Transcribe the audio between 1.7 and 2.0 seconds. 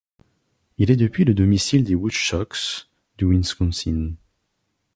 des